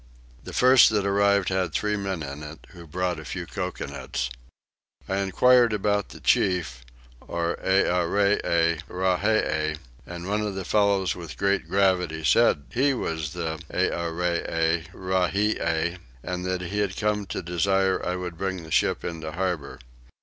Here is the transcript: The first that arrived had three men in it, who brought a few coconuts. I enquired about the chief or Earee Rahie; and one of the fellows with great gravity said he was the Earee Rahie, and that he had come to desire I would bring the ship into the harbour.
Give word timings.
The 0.43 0.51
first 0.51 0.89
that 0.89 1.05
arrived 1.05 1.49
had 1.49 1.73
three 1.73 1.95
men 1.95 2.23
in 2.23 2.41
it, 2.41 2.65
who 2.71 2.87
brought 2.87 3.19
a 3.19 3.23
few 3.23 3.45
coconuts. 3.45 4.31
I 5.07 5.17
enquired 5.17 5.73
about 5.73 6.09
the 6.09 6.19
chief 6.19 6.83
or 7.27 7.55
Earee 7.57 8.81
Rahie; 8.89 9.77
and 10.07 10.27
one 10.27 10.41
of 10.41 10.55
the 10.55 10.65
fellows 10.65 11.15
with 11.15 11.37
great 11.37 11.69
gravity 11.69 12.23
said 12.23 12.63
he 12.71 12.95
was 12.95 13.33
the 13.33 13.59
Earee 13.69 14.87
Rahie, 14.91 15.97
and 16.23 16.45
that 16.47 16.61
he 16.61 16.79
had 16.79 16.95
come 16.97 17.27
to 17.27 17.43
desire 17.43 18.03
I 18.03 18.15
would 18.15 18.39
bring 18.39 18.63
the 18.63 18.71
ship 18.71 19.03
into 19.05 19.27
the 19.27 19.33
harbour. 19.33 19.77